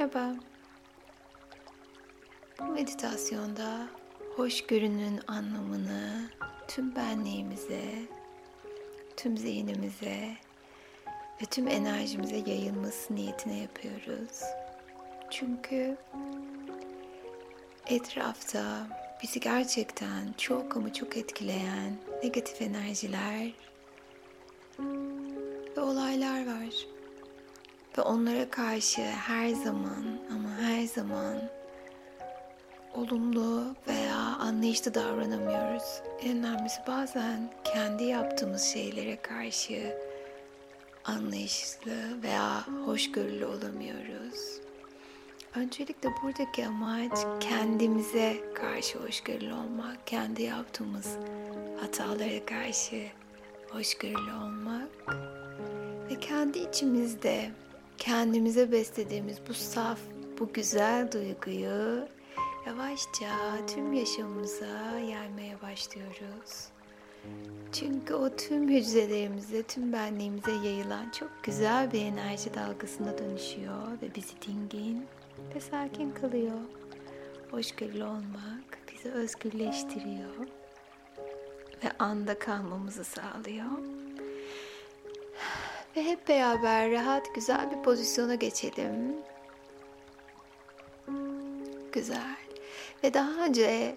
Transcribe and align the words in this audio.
Merhaba. 0.00 0.34
Bu 2.58 2.64
meditasyonda 2.64 3.88
hoşgörünün 4.36 5.20
anlamını 5.26 6.30
tüm 6.68 6.96
benliğimize, 6.96 7.82
tüm 9.16 9.36
zihnimize 9.36 10.36
ve 11.42 11.44
tüm 11.50 11.68
enerjimize 11.68 12.36
yayılması 12.36 13.14
niyetine 13.14 13.58
yapıyoruz. 13.58 14.40
Çünkü 15.30 15.96
etrafta 17.86 18.86
bizi 19.22 19.40
gerçekten 19.40 20.32
çok 20.38 20.76
ama 20.76 20.92
çok 20.92 21.16
etkileyen 21.16 21.96
negatif 22.22 22.62
enerjiler 22.62 23.52
ve 25.76 25.80
olaylar 25.80 26.46
var. 26.46 26.99
Ve 27.98 28.02
onlara 28.02 28.50
karşı 28.50 29.02
her 29.02 29.48
zaman 29.48 30.04
ama 30.34 30.48
her 30.60 30.86
zaman 30.86 31.36
olumlu 32.94 33.74
veya 33.88 34.16
anlayışlı 34.16 34.94
davranamıyoruz. 34.94 36.02
En 36.22 36.38
önemlisi 36.38 36.80
bazen 36.86 37.50
kendi 37.64 38.04
yaptığımız 38.04 38.62
şeylere 38.62 39.16
karşı 39.16 39.96
anlayışlı 41.04 42.22
veya 42.22 42.68
hoşgörülü 42.86 43.46
olamıyoruz. 43.46 44.60
Öncelikle 45.54 46.08
buradaki 46.22 46.66
amaç 46.66 47.12
kendimize 47.40 48.36
karşı 48.54 48.98
hoşgörülü 48.98 49.52
olmak, 49.52 50.06
kendi 50.06 50.42
yaptığımız 50.42 51.16
hatalara 51.80 52.44
karşı 52.46 53.02
hoşgörülü 53.70 54.32
olmak 54.32 54.88
ve 56.10 56.20
kendi 56.20 56.58
içimizde 56.58 57.50
kendimize 58.00 58.72
beslediğimiz 58.72 59.38
bu 59.48 59.54
saf, 59.54 59.98
bu 60.38 60.52
güzel 60.52 61.12
duyguyu 61.12 62.08
yavaşça 62.66 63.28
tüm 63.74 63.92
yaşamımıza 63.92 64.98
yaymaya 64.98 65.62
başlıyoruz. 65.62 66.68
Çünkü 67.72 68.14
o 68.14 68.36
tüm 68.36 68.68
hücrelerimize, 68.68 69.62
tüm 69.62 69.92
benliğimize 69.92 70.52
yayılan 70.52 71.10
çok 71.10 71.30
güzel 71.42 71.92
bir 71.92 72.00
enerji 72.00 72.54
dalgasına 72.54 73.18
dönüşüyor 73.18 74.02
ve 74.02 74.14
bizi 74.14 74.42
dingin 74.42 75.06
ve 75.54 75.60
sakin 75.60 76.10
kılıyor. 76.10 76.60
Hoşgörülü 77.50 78.04
olmak 78.04 78.78
bizi 78.92 79.10
özgürleştiriyor 79.10 80.46
ve 81.84 81.90
anda 81.98 82.38
kalmamızı 82.38 83.04
sağlıyor. 83.04 83.99
Ve 85.96 86.04
hep 86.04 86.28
beraber 86.28 86.90
rahat, 86.90 87.34
güzel 87.34 87.70
bir 87.70 87.82
pozisyona 87.82 88.34
geçelim. 88.34 89.16
Güzel. 91.92 92.36
Ve 93.04 93.14
daha 93.14 93.44
önce 93.44 93.96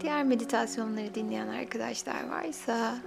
diğer 0.00 0.24
meditasyonları 0.24 1.14
dinleyen 1.14 1.48
arkadaşlar 1.48 2.28
varsa 2.28 2.98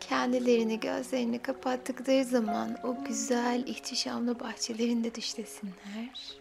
kendilerini 0.00 0.80
gözlerini 0.80 1.38
kapattıkları 1.38 2.24
zaman 2.24 2.78
o 2.84 3.04
güzel 3.04 3.66
ihtişamlı 3.66 4.40
bahçelerinde 4.40 5.14
düşlesinler. 5.14 6.38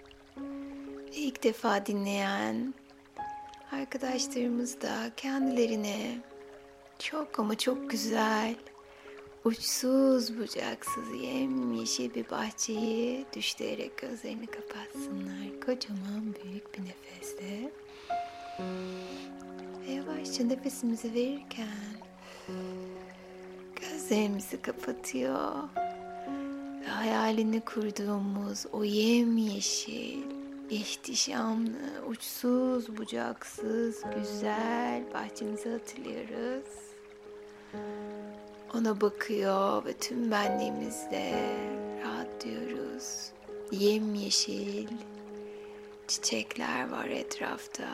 Ve 1.11 1.15
ilk 1.15 1.43
defa 1.43 1.85
dinleyen 1.85 2.73
arkadaşlarımız 3.71 4.81
da 4.81 5.11
kendilerini 5.17 6.17
çok 6.99 7.39
ama 7.39 7.57
çok 7.57 7.89
güzel 7.89 8.55
uçsuz 9.45 10.39
bucaksız 10.39 11.21
yemyeşil 11.21 12.13
bir 12.13 12.29
bahçeyi 12.29 13.25
düşleyerek 13.35 13.97
gözlerini 13.97 14.47
kapatsınlar. 14.47 15.61
Kocaman 15.65 16.35
büyük 16.43 16.73
bir 16.73 16.81
nefesle. 16.81 17.71
Ve 19.87 19.91
yavaşça 19.91 20.43
nefesimizi 20.43 21.13
verirken 21.13 21.67
gözlerimizi 23.75 24.61
kapatıyor. 24.61 25.53
Ve 26.81 26.87
hayalini 26.87 27.61
kurduğumuz 27.61 28.65
o 28.71 28.83
yemyeşil, 28.83 30.23
ihtişamlı, 30.69 32.05
uçsuz 32.07 32.97
bucaksız, 32.97 34.01
güzel 34.15 35.03
bahçemizi 35.13 35.69
hatırlıyoruz. 35.69 36.91
Ona 38.75 39.01
bakıyor 39.01 39.85
ve 39.85 39.93
tüm 39.93 40.31
benliğimizle 40.31 41.55
rahatlıyoruz. 42.03 43.31
Yemyeşil 43.71 44.87
çiçekler 46.07 46.89
var 46.89 47.05
etrafta. 47.05 47.87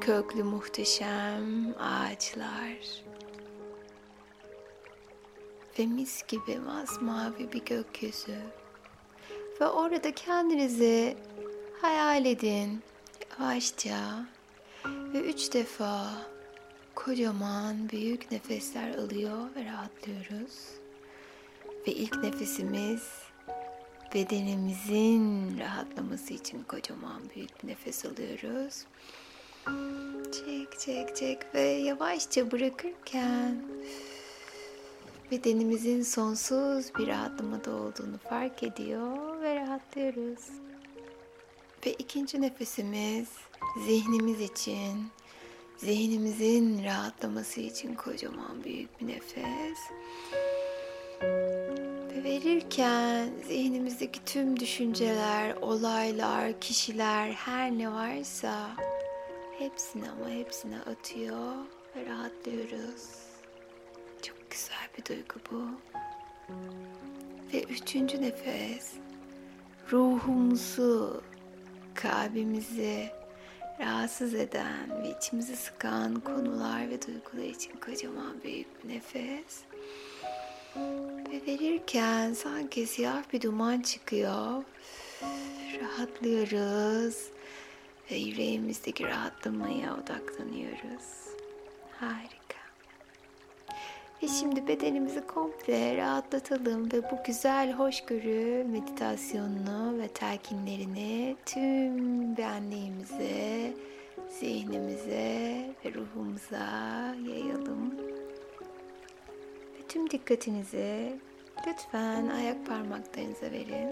Köklü 0.00 0.42
muhteşem 0.42 1.74
ağaçlar. 1.78 3.04
Ve 5.78 5.86
mis 5.86 6.26
gibi 6.26 6.58
masmavi 6.58 7.52
bir 7.52 7.64
gökyüzü. 7.64 8.38
Ve 9.60 9.66
orada 9.66 10.14
kendinizi 10.14 11.16
hayal 11.82 12.26
edin 12.26 12.82
yavaşça 13.30 14.26
ve 14.86 15.20
üç 15.20 15.52
defa 15.52 16.31
kocaman 16.94 17.88
büyük 17.88 18.30
nefesler 18.30 18.94
alıyor 18.94 19.48
ve 19.56 19.64
rahatlıyoruz. 19.64 20.52
Ve 21.86 21.92
ilk 21.92 22.22
nefesimiz 22.22 23.02
bedenimizin 24.14 25.58
rahatlaması 25.58 26.34
için 26.34 26.62
kocaman 26.62 27.22
büyük 27.34 27.62
bir 27.62 27.68
nefes 27.68 28.04
alıyoruz. 28.04 28.84
Çek 30.32 30.80
çek 30.80 31.16
çek 31.16 31.54
ve 31.54 31.60
yavaşça 31.60 32.50
bırakırken 32.50 33.62
bedenimizin 35.30 36.02
sonsuz 36.02 36.94
bir 36.98 37.06
rahatlamada 37.06 37.70
olduğunu 37.70 38.18
fark 38.28 38.62
ediyor 38.62 39.40
ve 39.40 39.56
rahatlıyoruz. 39.56 40.40
Ve 41.86 41.92
ikinci 41.92 42.40
nefesimiz 42.40 43.28
zihnimiz 43.86 44.40
için 44.40 45.06
zihnimizin 45.82 46.84
rahatlaması 46.84 47.60
için 47.60 47.94
kocaman 47.94 48.64
büyük 48.64 49.00
bir 49.00 49.06
nefes. 49.06 49.78
Ve 52.10 52.24
verirken 52.24 53.30
zihnimizdeki 53.46 54.24
tüm 54.24 54.60
düşünceler, 54.60 55.54
olaylar, 55.60 56.60
kişiler, 56.60 57.32
her 57.32 57.70
ne 57.70 57.92
varsa 57.92 58.76
hepsini 59.58 60.10
ama 60.10 60.30
hepsini 60.30 60.78
atıyor 60.78 61.54
ve 61.96 62.06
rahatlıyoruz. 62.06 63.02
Çok 64.22 64.50
güzel 64.50 64.88
bir 64.98 65.04
duygu 65.04 65.34
bu. 65.50 65.62
Ve 67.52 67.62
üçüncü 67.62 68.22
nefes 68.22 68.92
ruhumuzu, 69.92 71.22
kalbimizi, 71.94 73.21
rahatsız 73.82 74.34
eden 74.34 75.02
ve 75.02 75.10
içimizi 75.18 75.56
sıkan 75.56 76.20
konular 76.20 76.90
ve 76.90 77.02
duygular 77.02 77.44
için 77.44 77.72
kocaman 77.76 78.42
büyük 78.44 78.84
bir 78.84 78.88
nefes. 78.88 79.62
Ve 81.30 81.46
verirken 81.46 82.32
sanki 82.32 82.86
siyah 82.86 83.22
bir 83.32 83.40
duman 83.40 83.80
çıkıyor. 83.80 84.62
Rahatlıyoruz 85.80 87.28
ve 88.10 88.16
yüreğimizdeki 88.16 89.04
rahatlamaya 89.04 89.94
odaklanıyoruz. 89.94 91.04
Harika. 92.00 92.41
Ve 94.22 94.28
şimdi 94.28 94.68
bedenimizi 94.68 95.26
komple 95.26 95.96
rahatlatalım 95.96 96.92
ve 96.92 97.02
bu 97.10 97.22
güzel 97.26 97.72
hoşgörü 97.72 98.64
meditasyonunu 98.64 99.98
ve 99.98 100.08
telkinlerini 100.08 101.36
tüm 101.46 102.36
benliğimize, 102.36 103.72
zihnimize 104.28 105.60
ve 105.84 105.94
ruhumuza 105.94 106.66
yayalım. 107.28 107.98
Ve 109.78 109.86
tüm 109.88 110.10
dikkatinizi 110.10 111.18
lütfen 111.66 112.28
ayak 112.28 112.66
parmaklarınıza 112.66 113.46
verin. 113.46 113.90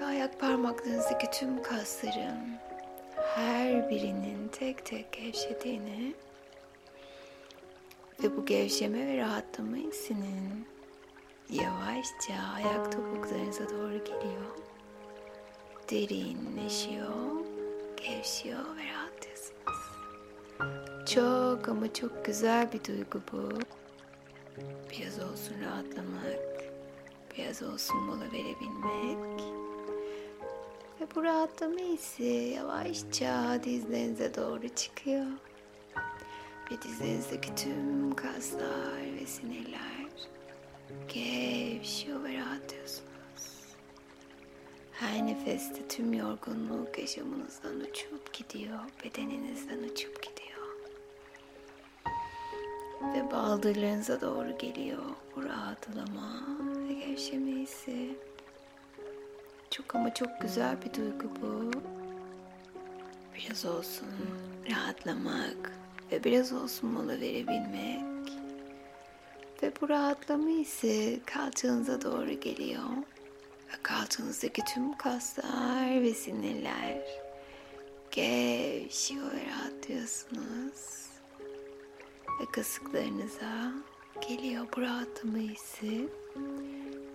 Ve 0.00 0.04
ayak 0.04 0.40
parmaklarınızdaki 0.40 1.30
tüm 1.30 1.62
kasların 1.62 2.38
her 3.36 3.90
birinin 3.90 4.48
tek 4.48 4.84
tek 4.84 5.12
gevşediğini 5.12 6.14
ve 8.22 8.36
bu 8.36 8.44
gevşeme 8.44 9.06
ve 9.06 9.18
rahatlama 9.18 9.76
hissinin 9.76 10.66
yavaşça 11.50 12.34
ayak 12.54 12.92
topuklarınıza 12.92 13.70
doğru 13.70 14.04
geliyor. 14.04 14.56
Derinleşiyor, 15.90 17.44
gevşiyor 17.96 18.76
ve 18.76 18.82
rahatlıyorsunuz. 18.92 19.92
Çok 21.14 21.68
ama 21.68 21.92
çok 21.92 22.24
güzel 22.24 22.72
bir 22.72 22.84
duygu 22.84 23.20
bu. 23.32 23.48
Biraz 24.90 25.18
olsun 25.18 25.54
rahatlamak, 25.64 26.64
biraz 27.38 27.62
olsun 27.62 28.02
mola 28.02 28.24
verebilmek. 28.32 29.42
Ve 31.00 31.06
bu 31.14 31.22
rahatlama 31.22 31.78
hissi 31.78 32.54
yavaşça 32.56 33.60
dizlerinize 33.64 34.34
doğru 34.34 34.68
çıkıyor. 34.68 35.26
Ve 36.70 36.82
dizlerinizdeki 36.82 37.54
tüm 37.54 38.11
gevşiyor 41.08 42.24
ve 42.24 42.36
rahatlıyorsunuz. 42.38 43.02
Her 44.92 45.26
nefeste 45.26 45.88
tüm 45.88 46.12
yorgunluk 46.12 46.98
yaşamınızdan 46.98 47.80
uçup 47.80 48.32
gidiyor, 48.32 48.78
bedeninizden 49.04 49.78
uçup 49.78 50.22
gidiyor. 50.22 50.42
Ve 53.14 53.30
baldırlarınıza 53.30 54.20
doğru 54.20 54.58
geliyor 54.58 55.02
bu 55.36 55.44
rahatlama 55.44 56.46
ve 56.88 56.92
gevşeme 56.92 57.50
hissi. 57.50 58.16
Çok 59.70 59.94
ama 59.94 60.14
çok 60.14 60.40
güzel 60.40 60.76
bir 60.82 60.94
duygu 60.94 61.28
bu. 61.42 61.70
Biraz 63.34 63.64
olsun 63.64 64.08
rahatlamak 64.70 65.72
ve 66.12 66.24
biraz 66.24 66.52
olsun 66.52 66.90
mola 66.90 67.20
verebilmek. 67.20 68.11
Ve 69.62 69.72
bu 69.80 69.88
rahatlama 69.88 70.48
hissi 70.48 71.20
kalçanıza 71.26 72.02
doğru 72.02 72.40
geliyor. 72.40 72.88
Ve 73.68 73.82
kalçanızdaki 73.82 74.62
tüm 74.74 74.96
kaslar 74.96 76.02
ve 76.02 76.14
sinirler 76.14 76.98
gevşiyor 78.10 79.26
ve 79.32 79.46
rahatlıyorsunuz. 79.50 81.06
Ve 82.40 82.44
kasıklarınıza 82.52 83.72
geliyor 84.28 84.66
bu 84.76 84.80
rahatlama 84.80 85.38
hissi. 85.38 86.08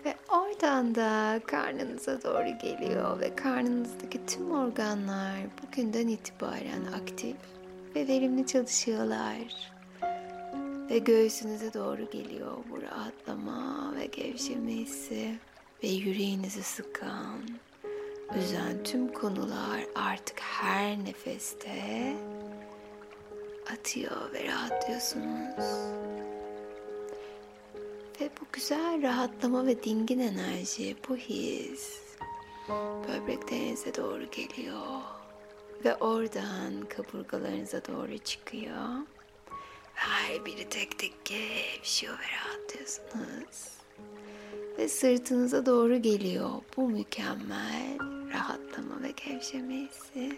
Ve 0.06 0.16
oradan 0.30 0.96
da 0.96 1.40
karnınıza 1.48 2.24
doğru 2.24 2.58
geliyor 2.62 3.20
ve 3.20 3.36
karnınızdaki 3.36 4.26
tüm 4.26 4.52
organlar 4.52 5.38
bugünden 5.62 6.08
itibaren 6.08 6.86
aktif 7.02 7.36
ve 7.96 8.08
verimli 8.08 8.48
çalışıyorlar. 8.48 9.77
Ve 10.90 10.98
göğsünüze 10.98 11.74
doğru 11.74 12.10
geliyor 12.12 12.58
bu 12.70 12.82
rahatlama 12.82 13.94
ve 13.96 14.06
gevşeme 14.06 14.72
hissi 14.72 15.36
ve 15.84 15.88
yüreğinizi 15.88 16.64
sıkan, 16.64 17.42
üzen 18.38 18.84
tüm 18.84 19.14
konular 19.14 19.86
artık 19.96 20.40
her 20.40 20.98
nefeste 20.98 22.14
atıyor 23.74 24.34
ve 24.34 24.48
rahatlıyorsunuz. 24.48 25.66
Ve 28.22 28.30
bu 28.42 28.46
güzel 28.54 29.02
rahatlama 29.02 29.66
ve 29.66 29.84
dingin 29.84 30.20
enerji, 30.20 30.96
bu 31.10 31.16
his 31.16 32.02
böbreklerinize 33.08 33.96
doğru 33.96 34.32
geliyor. 34.32 35.02
Ve 35.86 35.96
oradan 35.96 36.86
kaburgalarınıza 36.90 37.82
doğru 37.86 38.18
çıkıyor. 38.18 38.88
Her 39.98 40.46
biri 40.46 40.70
tek 40.70 41.00
tek 41.00 41.26
gevşiyor 41.26 42.14
ve 42.14 42.24
rahatlıyorsunuz. 42.38 43.68
Ve 44.78 44.90
sırtınıza 44.90 45.66
doğru 45.66 46.02
geliyor 46.02 46.50
bu 46.78 46.90
mükemmel 46.90 48.00
rahatlama 48.34 49.02
ve 49.04 49.12
gevşeme 49.12 49.74
hissi. 49.74 50.38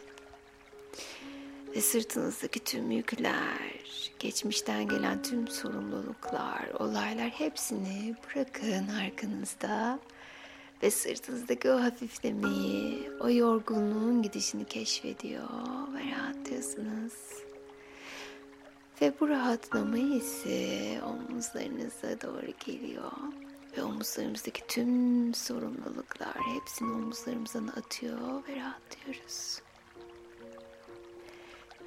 Ve 1.75 1.81
sırtınızdaki 1.81 2.59
tüm 2.59 2.91
yükler, 2.91 4.11
geçmişten 4.19 4.88
gelen 4.88 5.21
tüm 5.23 5.47
sorumluluklar, 5.47 6.69
olaylar 6.79 7.29
hepsini 7.29 8.15
bırakın 8.25 8.88
arkanızda. 8.88 10.00
Ve 10.83 10.91
sırtınızdaki 10.91 11.71
o 11.71 11.83
hafiflemeyi, 11.83 13.09
o 13.19 13.29
yorgunluğun 13.29 14.21
gidişini 14.21 14.65
keşfediyor 14.65 15.50
ve 15.94 16.11
rahatlıyorsunuz. 16.11 17.13
Ve 19.01 19.13
bu 19.19 19.29
rahatlama 19.29 19.95
hissi 19.95 20.99
omuzlarınıza 21.05 22.21
doğru 22.21 22.51
geliyor. 22.65 23.11
Ve 23.77 23.83
omuzlarımızdaki 23.83 24.67
tüm 24.67 25.33
sorumluluklar 25.33 26.35
hepsini 26.55 26.91
omuzlarımızdan 26.91 27.67
atıyor 27.67 28.47
ve 28.47 28.55
rahatlıyoruz. 28.55 29.61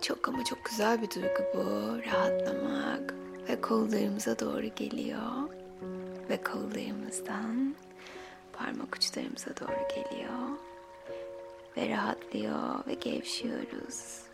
Çok 0.02 0.28
ama 0.28 0.44
çok 0.44 0.64
güzel 0.64 1.02
bir 1.02 1.10
duygu 1.10 1.44
bu. 1.54 1.98
Rahatlamak 2.06 3.14
ve 3.48 3.60
kollarımıza 3.60 4.38
doğru 4.38 4.66
geliyor. 4.76 5.48
Ve 6.30 6.42
kollarımızdan 6.42 7.74
parmak 8.52 8.96
uçlarımıza 8.96 9.50
doğru 9.60 9.88
geliyor. 9.88 10.48
Ve 11.76 11.88
rahatlıyor 11.88 12.86
ve 12.86 12.94
gevşiyoruz. 12.94 14.31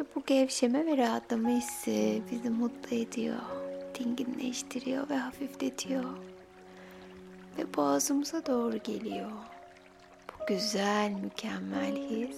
Ve 0.00 0.04
bu 0.16 0.22
gevşeme 0.26 0.86
ve 0.86 0.96
rahatlama 0.96 1.48
hissi 1.48 2.22
bizi 2.30 2.50
mutlu 2.50 2.96
ediyor. 2.96 3.40
Dinginleştiriyor 3.98 5.08
ve 5.10 5.16
hafifletiyor. 5.16 6.04
Ve 7.58 7.74
boğazımıza 7.74 8.46
doğru 8.46 8.78
geliyor. 8.78 9.30
Bu 10.28 10.46
güzel, 10.46 11.10
mükemmel 11.10 11.96
his 11.96 12.36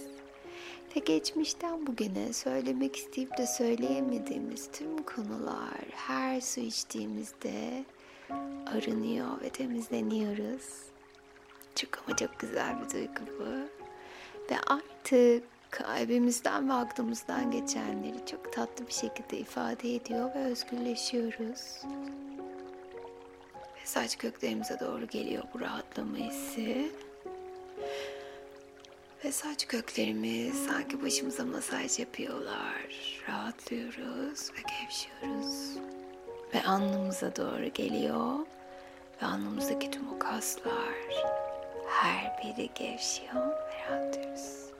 ve 0.96 1.00
geçmişten 1.00 1.86
bugüne 1.86 2.32
söylemek 2.32 2.96
isteyip 2.96 3.38
de 3.38 3.46
söyleyemediğimiz 3.46 4.70
tüm 4.72 5.02
konular 5.02 5.84
her 5.94 6.40
su 6.40 6.60
içtiğimizde 6.60 7.84
arınıyor 8.66 9.40
ve 9.40 9.48
temizleniyoruz. 9.48 10.64
Çok 11.74 11.90
ama 12.06 12.16
çok 12.16 12.38
güzel 12.38 12.80
bir 12.80 12.94
duygu 12.94 13.20
bu. 13.38 13.44
Ve 14.50 14.58
artık 14.66 15.53
kalbimizden 15.74 16.68
ve 16.68 16.72
aklımızdan 16.72 17.50
geçenleri 17.50 18.26
çok 18.26 18.52
tatlı 18.52 18.86
bir 18.86 18.92
şekilde 18.92 19.38
ifade 19.38 19.94
ediyor 19.94 20.34
ve 20.34 20.44
özgürleşiyoruz. 20.44 21.82
Ve 23.76 23.86
saç 23.86 24.18
köklerimize 24.18 24.80
doğru 24.80 25.06
geliyor 25.06 25.44
bu 25.54 25.60
rahatlama 25.60 26.16
hissi. 26.16 26.92
Ve 29.24 29.32
saç 29.32 29.66
köklerimiz 29.66 30.66
sanki 30.66 31.02
başımıza 31.02 31.44
masaj 31.44 31.98
yapıyorlar. 31.98 32.86
Rahatlıyoruz 33.28 34.50
ve 34.50 34.60
gevşiyoruz. 34.60 35.78
Ve 36.54 36.62
alnımıza 36.62 37.36
doğru 37.36 37.68
geliyor. 37.74 38.38
Ve 39.22 39.26
alnımızdaki 39.26 39.90
tüm 39.90 40.12
o 40.12 40.18
kaslar 40.18 40.94
her 41.88 42.42
biri 42.42 42.70
gevşiyor 42.74 43.46
ve 43.46 43.90
rahatlıyoruz. 43.90 44.73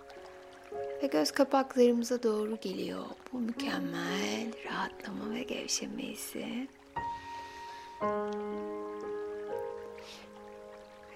Ve 1.04 1.08
göz 1.08 1.30
kapaklarımıza 1.30 2.22
doğru 2.22 2.56
geliyor 2.60 3.04
bu 3.32 3.38
mükemmel 3.38 4.52
rahatlama 4.64 5.34
ve 5.34 5.42
gevşeme 5.42 6.02
hissi. 6.02 6.68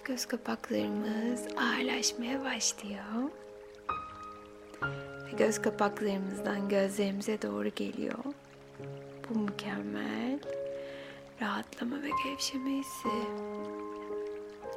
göz 0.04 0.26
kapaklarımız 0.26 1.46
ağırlaşmaya 1.56 2.44
başlıyor. 2.44 3.30
Ve 5.26 5.36
göz 5.36 5.62
kapaklarımızdan 5.62 6.68
gözlerimize 6.68 7.42
doğru 7.42 7.68
geliyor. 7.68 8.24
Bu 9.28 9.38
mükemmel 9.38 10.38
rahatlama 11.40 12.02
ve 12.02 12.10
gevşeme 12.24 12.70
hissi. 12.70 13.08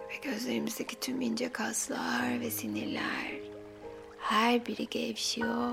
Ve 0.10 0.30
gözlerimizdeki 0.30 1.00
tüm 1.00 1.22
ince 1.22 1.51
kaslar 1.51 2.39
ve 2.39 2.51
sinirler 2.51 3.41
her 4.22 4.66
biri 4.66 4.90
gevşiyor. 4.90 5.72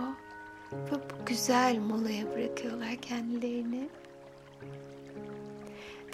Ve 0.73 0.93
bu 0.93 1.25
güzel 1.26 1.78
molaya 1.78 2.31
bırakıyorlar 2.31 2.97
kendilerini. 2.97 3.88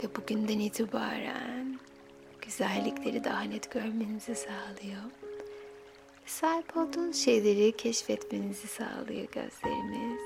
Ve 0.03 0.17
bugünden 0.17 0.59
itibaren 0.59 1.79
güzellikleri 2.43 3.25
daha 3.25 3.41
net 3.41 3.71
görmenizi 3.71 4.35
sağlıyor. 4.35 5.03
Sahip 6.27 6.77
olduğunuz 6.77 7.17
şeyleri 7.17 7.77
keşfetmenizi 7.77 8.69
sağlıyor 8.69 9.27
gözlerimiz. 9.33 10.21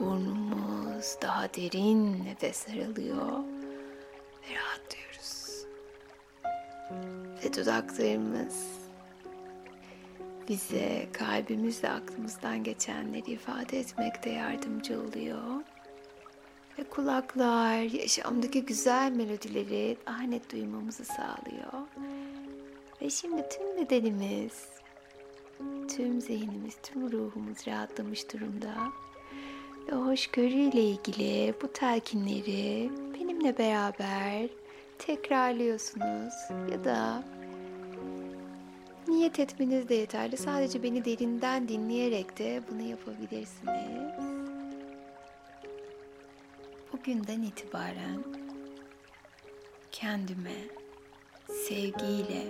Burnumuz 0.00 1.16
daha 1.22 1.54
derin 1.54 2.24
nefes 2.24 2.68
alıyor 2.68 3.44
ve 4.42 4.54
rahatlıyoruz. 4.54 5.64
Ve 7.44 7.52
dudaklarımız 7.52 8.85
bize 10.48 11.06
kalbimizle 11.12 11.90
aklımızdan 11.90 12.64
geçenleri 12.64 13.30
ifade 13.30 13.78
etmekte 13.78 14.30
yardımcı 14.30 15.00
oluyor. 15.00 15.62
Ve 16.78 16.84
kulaklar 16.84 17.78
yaşamdaki 17.78 18.64
güzel 18.64 19.12
melodileri 19.12 19.96
daha 20.06 20.22
net 20.22 20.52
duymamızı 20.52 21.04
sağlıyor. 21.04 21.86
Ve 23.02 23.10
şimdi 23.10 23.44
tüm 23.48 23.76
bedenimiz, 23.76 24.68
tüm 25.96 26.20
zihnimiz, 26.20 26.76
tüm 26.82 27.12
ruhumuz 27.12 27.66
rahatlamış 27.66 28.32
durumda. 28.32 28.74
Ve 29.88 29.96
hoşgörüyle 29.96 30.82
ilgili 30.82 31.54
bu 31.62 31.72
telkinleri 31.72 32.90
benimle 33.14 33.58
beraber 33.58 34.48
tekrarlıyorsunuz 34.98 36.34
ya 36.72 36.84
da 36.84 37.22
niyet 39.08 39.38
etmeniz 39.38 39.88
de 39.88 39.94
yeterli. 39.94 40.36
Sadece 40.36 40.82
beni 40.82 41.04
derinden 41.04 41.68
dinleyerek 41.68 42.38
de 42.38 42.62
bunu 42.70 42.82
yapabilirsiniz. 42.82 44.12
Bugünden 46.92 47.42
itibaren 47.42 48.24
kendime 49.92 50.54
sevgiyle, 51.48 52.42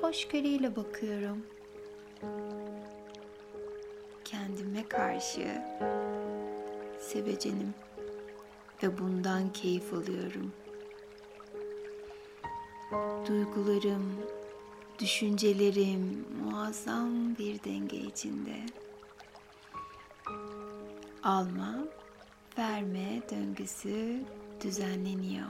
hoşgörüyle 0.00 0.76
bakıyorum. 0.76 1.46
Kendime 4.24 4.88
karşı 4.88 5.62
sevecenim 7.00 7.74
ve 8.82 8.98
bundan 8.98 9.52
keyif 9.52 9.92
alıyorum. 9.94 10.52
Duygularım, 13.28 14.04
düşüncelerim 14.98 16.26
muazzam 16.42 17.36
bir 17.38 17.64
denge 17.64 17.96
içinde. 17.96 18.56
Alma, 21.22 21.74
verme 22.58 23.22
döngüsü 23.30 24.20
düzenleniyor. 24.60 25.48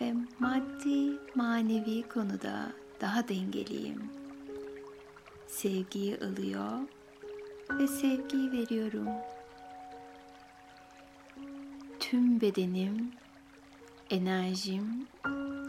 Ve 0.00 0.14
maddi, 0.38 1.18
manevi 1.34 2.02
konuda 2.02 2.72
daha 3.00 3.28
dengeliyim. 3.28 4.02
Sevgiyi 5.46 6.18
alıyor 6.18 6.78
ve 7.70 7.88
sevgiyi 7.88 8.52
veriyorum. 8.52 9.08
Tüm 12.00 12.40
bedenim, 12.40 13.10
enerjim 14.10 15.06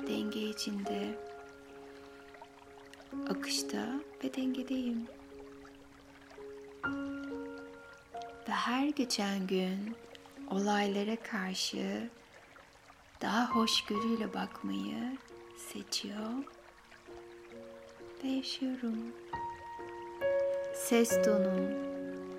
denge 0.08 0.42
içinde. 0.42 1.16
Akışta 3.30 4.02
ve 4.24 4.34
dengedeyim. 4.34 5.08
Ve 8.48 8.52
her 8.52 8.88
geçen 8.88 9.48
gün 9.48 9.96
olaylara 10.52 11.16
karşı 11.16 12.10
daha 13.22 13.56
hoşgörüyle 13.56 14.34
bakmayı 14.34 15.18
seçiyor 15.58 16.34
ve 18.24 18.28
yaşıyorum. 18.28 18.98
Ses 20.74 21.24
tonum, 21.24 21.70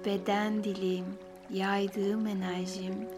beden 0.05 0.65
dilim, 0.65 1.05
yaydığım 1.51 2.27
enerjim 2.27 3.09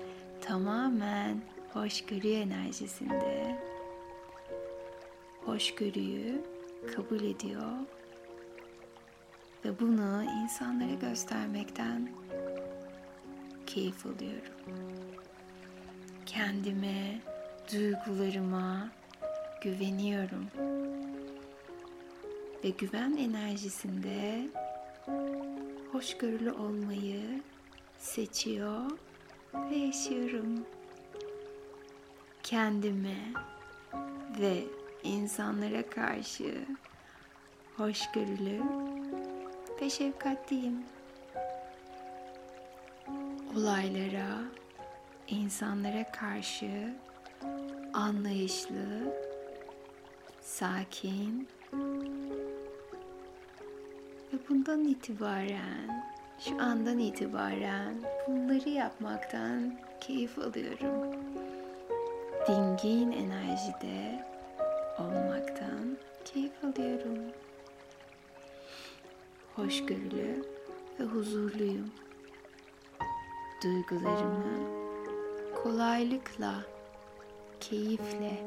tamamen 0.40 1.42
hoşgörü 1.72 2.32
enerjisinde. 2.32 3.58
Hoşgörüyü 5.44 6.42
kabul 6.96 7.20
ediyor 7.20 7.72
ve 9.64 9.80
bunu 9.80 10.24
insanlara 10.42 10.94
göstermekten 10.94 12.08
keyif 13.66 14.06
alıyorum. 14.06 14.54
Kendime, 16.26 17.20
duygularıma 17.72 18.88
güveniyorum. 19.62 20.46
Ve 22.64 22.68
güven 22.70 23.16
enerjisinde 23.16 24.48
hoşgörülü 25.92 26.52
olmayı 26.52 27.42
seçiyor 27.98 28.90
ve 29.54 29.76
yaşıyorum. 29.76 30.66
Kendime 32.42 33.18
ve 34.40 34.77
insanlara 35.02 35.90
karşı 35.90 36.64
hoşgörülü 37.76 38.62
ve 39.82 39.90
şefkatliyim. 39.90 40.84
Olaylara, 43.56 44.38
insanlara 45.28 46.12
karşı 46.12 46.94
anlayışlı, 47.94 49.14
sakin 50.40 51.48
ve 54.32 54.38
bundan 54.48 54.84
itibaren, 54.84 56.04
şu 56.38 56.62
andan 56.62 56.98
itibaren 56.98 57.94
bunları 58.28 58.68
yapmaktan 58.68 59.78
keyif 60.00 60.38
alıyorum. 60.38 61.18
Dingin 62.48 63.12
enerjide 63.12 64.24
olmaktan 64.98 65.98
keyif 66.24 66.64
alıyorum. 66.64 67.18
Hoşgörülü 69.56 70.44
ve 71.00 71.04
huzurluyum. 71.04 71.90
Duygularımı 73.64 74.78
kolaylıkla, 75.62 76.54
keyifle 77.60 78.46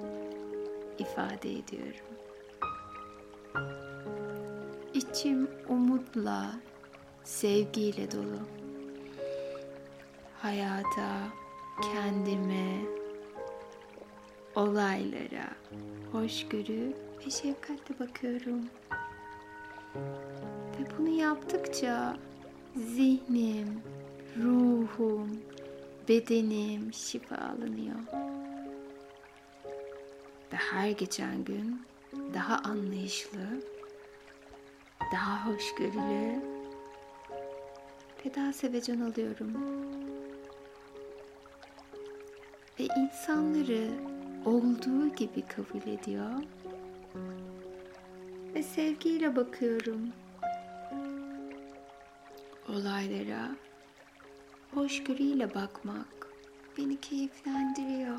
ifade 1.00 1.52
ediyorum. 1.52 2.06
İçim 4.94 5.50
umutla, 5.70 6.52
sevgiyle 7.24 8.12
dolu. 8.12 8.40
Hayata, 10.42 11.28
kendime, 11.82 13.01
olaylara 14.56 15.50
hoşgörü 16.12 16.94
ve 17.26 17.30
şefkatle 17.30 18.00
bakıyorum. 18.00 18.66
Ve 20.80 20.98
bunu 20.98 21.10
yaptıkça 21.10 22.18
zihnim, 22.76 23.82
ruhum, 24.38 25.42
bedenim 26.10 26.94
şifalanıyor. 26.94 28.00
Ve 30.54 30.58
her 30.58 30.90
geçen 30.90 31.44
gün 31.44 31.82
daha 32.34 32.56
anlayışlı, 32.58 33.62
daha 35.14 35.48
hoşgörülü 35.48 36.42
ve 38.26 38.36
daha 38.36 38.54
sevecen 38.54 39.02
oluyorum. 39.02 39.54
Ve 42.80 42.84
insanları 42.84 44.11
olduğu 44.46 45.16
gibi 45.16 45.42
kabul 45.48 45.92
ediyor 45.92 46.44
ve 48.56 48.64
sevgiyle 48.64 49.36
bakıyorum. 49.36 50.10
Olaylara 52.70 53.56
hoşgörüyle 54.74 55.56
bakmak 55.56 56.28
beni 56.78 57.00
keyiflendiriyor. 57.00 58.18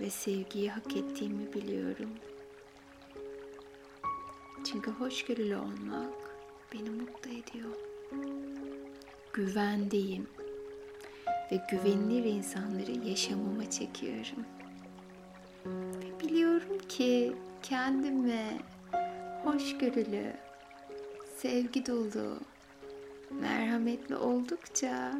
Ve 0.00 0.10
sevgiyi 0.10 0.70
hak 0.70 0.96
ettiğimi 0.96 1.52
biliyorum. 1.52 2.10
Çünkü 4.64 4.90
hoşgörülü 4.90 5.56
olmak 5.56 6.14
beni 6.72 6.90
mutlu 6.90 7.30
ediyor. 7.30 7.74
Güvendeyim 9.32 10.26
ve 11.52 11.60
güvenilir 11.70 12.24
insanları 12.24 13.08
yaşamama 13.08 13.70
çekiyorum. 13.70 14.44
Ve 15.66 16.20
biliyorum 16.20 16.78
ki 16.88 17.32
kendime 17.62 18.58
hoşgörülü, 19.44 20.32
sevgi 21.36 21.86
dolu, 21.86 22.38
merhametli 23.30 24.16
oldukça 24.16 25.12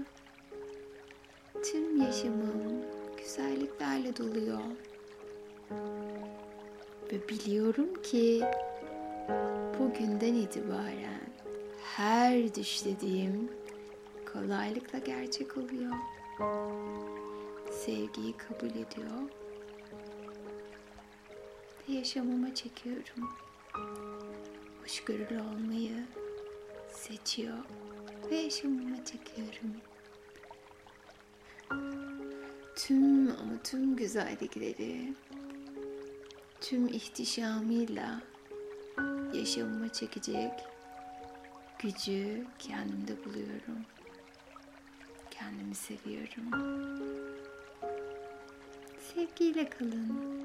tüm 1.64 2.02
yaşamım 2.02 2.82
güzelliklerle 3.18 4.16
doluyor. 4.16 4.60
Ve 7.12 7.28
biliyorum 7.28 8.02
ki 8.02 8.42
bugünden 9.78 10.34
itibaren 10.34 11.22
her 11.96 12.54
düşlediğim 12.54 13.50
kolaylıkla 14.32 14.98
gerçek 14.98 15.56
oluyor. 15.56 15.92
Sevgiyi 17.70 18.36
kabul 18.36 18.70
ediyor 18.70 19.30
ve 21.88 21.92
yaşamıma 21.92 22.54
çekiyorum. 22.54 23.30
Hoşgörülü 24.82 25.40
olmayı 25.40 26.06
seçiyor 26.92 27.58
ve 28.30 28.36
yaşamıma 28.36 29.04
çekiyorum. 29.04 29.76
Tüm 32.76 33.28
ama 33.28 33.62
tüm 33.64 33.96
güzellikleri 33.96 35.14
tüm 36.60 36.88
ihtişamıyla 36.88 38.22
yaşamıma 39.34 39.92
çekecek 39.92 40.52
gücü 41.78 42.46
kendimde 42.58 43.24
buluyorum. 43.24 43.84
Kendimi 45.42 45.74
seviyorum. 45.74 46.44
Sevgiyle 49.14 49.68
kalın. 49.70 50.41